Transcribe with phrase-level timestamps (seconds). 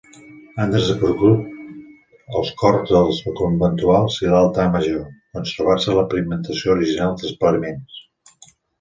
[0.61, 1.51] Han desaparegut
[2.39, 5.07] els cors dels conventuals i l'altar major,
[5.39, 8.05] conservant-se la pigmentació original dels paraments.